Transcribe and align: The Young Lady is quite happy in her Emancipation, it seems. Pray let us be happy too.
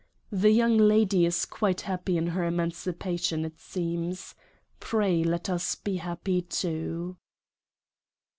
The 0.31 0.49
Young 0.49 0.77
Lady 0.79 1.27
is 1.27 1.45
quite 1.45 1.81
happy 1.81 2.17
in 2.17 2.25
her 2.25 2.43
Emancipation, 2.43 3.45
it 3.45 3.59
seems. 3.59 4.33
Pray 4.79 5.23
let 5.23 5.47
us 5.47 5.75
be 5.75 5.97
happy 5.97 6.41
too. 6.41 7.17